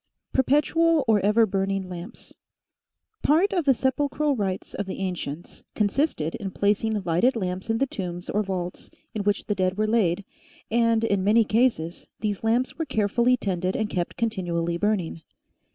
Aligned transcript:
PERPETUAL 0.33 1.05
OR 1.07 1.19
EVER 1.23 1.45
BURNING 1.45 1.87
LAMPS 1.87 2.33
[ART 3.29 3.53
of 3.53 3.65
the 3.65 3.73
sepulchral 3.75 4.35
rites 4.35 4.73
of 4.73 4.87
the 4.87 4.97
ancients 4.97 5.63
con 5.75 5.89
sisted 5.89 6.33
in 6.37 6.49
placing 6.49 7.03
lighted 7.05 7.35
lamps 7.35 7.69
in 7.69 7.77
the 7.77 7.85
tombs 7.85 8.27
or 8.27 8.41
vaults 8.41 8.89
in 9.13 9.21
which 9.23 9.45
the 9.45 9.53
dead 9.53 9.77
were 9.77 9.85
laid, 9.85 10.25
and, 10.71 11.03
in 11.03 11.23
many 11.23 11.43
cases, 11.43 12.07
these 12.19 12.43
lamps 12.43 12.79
were 12.79 12.85
carefully 12.85 13.37
tended 13.37 13.75
and 13.75 13.91
kept 13.91 14.17
continually 14.17 14.75
burning. 14.75 15.21